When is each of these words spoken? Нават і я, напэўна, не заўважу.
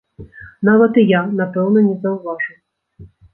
Нават 0.69 0.93
і 1.01 1.03
я, 1.11 1.19
напэўна, 1.41 1.79
не 1.89 1.93
заўважу. 2.07 2.51